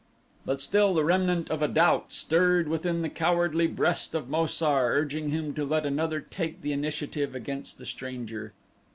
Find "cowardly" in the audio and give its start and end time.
3.09-3.67